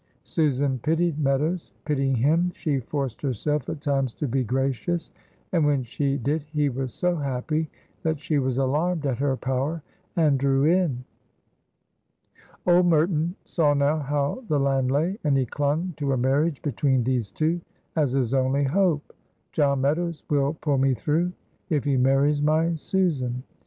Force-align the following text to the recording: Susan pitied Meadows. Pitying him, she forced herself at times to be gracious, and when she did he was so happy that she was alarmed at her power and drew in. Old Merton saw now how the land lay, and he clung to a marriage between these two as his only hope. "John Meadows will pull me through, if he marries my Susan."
Susan 0.23 0.79
pitied 0.79 1.19
Meadows. 1.19 1.73
Pitying 1.85 2.15
him, 2.15 2.51
she 2.55 2.79
forced 2.79 3.21
herself 3.21 3.69
at 3.69 3.81
times 3.81 4.15
to 4.15 4.27
be 4.27 4.43
gracious, 4.43 5.11
and 5.51 5.63
when 5.63 5.83
she 5.83 6.17
did 6.17 6.41
he 6.41 6.69
was 6.69 6.91
so 6.91 7.15
happy 7.17 7.69
that 8.01 8.19
she 8.19 8.39
was 8.39 8.57
alarmed 8.57 9.05
at 9.05 9.19
her 9.19 9.37
power 9.37 9.83
and 10.15 10.39
drew 10.39 10.65
in. 10.65 11.03
Old 12.65 12.87
Merton 12.87 13.35
saw 13.45 13.75
now 13.75 13.99
how 13.99 14.43
the 14.47 14.59
land 14.59 14.89
lay, 14.91 15.19
and 15.23 15.37
he 15.37 15.45
clung 15.45 15.93
to 15.97 16.13
a 16.13 16.17
marriage 16.17 16.63
between 16.63 17.03
these 17.03 17.29
two 17.29 17.61
as 17.95 18.13
his 18.13 18.33
only 18.33 18.63
hope. 18.63 19.13
"John 19.51 19.81
Meadows 19.81 20.23
will 20.31 20.55
pull 20.55 20.79
me 20.79 20.95
through, 20.95 21.31
if 21.69 21.83
he 21.83 21.95
marries 21.95 22.41
my 22.41 22.73
Susan." 22.73 23.43